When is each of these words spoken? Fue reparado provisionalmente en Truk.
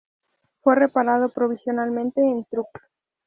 Fue 0.63 0.73
reparado 0.73 1.29
provisionalmente 1.29 2.21
en 2.21 2.43
Truk. 2.45 2.69